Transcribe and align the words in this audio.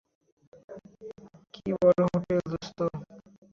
কি 1.53 1.65
বড় 1.75 1.99
হোটেল, 2.05 2.39
দোস্ত? 2.51 2.79